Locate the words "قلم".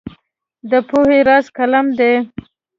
1.57-1.87